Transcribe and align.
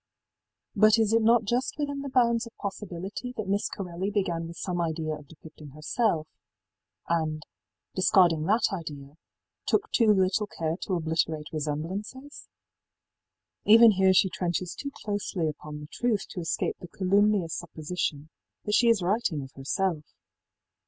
í 0.75 0.79
But 0.81 0.97
is 0.97 1.13
it 1.13 1.21
not 1.21 1.43
just 1.43 1.77
within 1.77 1.99
the 2.01 2.09
bounds 2.09 2.47
of 2.47 2.55
possibility 2.57 3.35
that 3.37 3.47
Miss 3.47 3.69
Corelli 3.69 4.09
began 4.09 4.47
with 4.47 4.57
some 4.57 4.81
idea 4.81 5.13
of 5.13 5.27
depicting 5.27 5.69
herself, 5.75 6.27
and, 7.07 7.43
discarding 7.93 8.45
that 8.47 8.73
idea, 8.73 9.15
took 9.67 9.91
too 9.91 10.11
little 10.11 10.47
care 10.47 10.75
to 10.87 10.95
obliterate 10.95 11.45
resemblances? 11.53 12.47
Even 13.63 13.91
here 13.91 14.11
she 14.11 14.27
trenches 14.27 14.73
too 14.73 14.89
closely 15.05 15.47
upon 15.47 15.79
the 15.79 15.87
truth 15.91 16.25
to 16.29 16.39
escape 16.39 16.77
the 16.79 16.87
calumnious 16.87 17.53
supposition 17.53 18.31
that 18.65 18.73
she 18.73 18.87
is 18.89 19.03
writing 19.03 19.43
of 19.43 19.51
herself. 19.53 20.03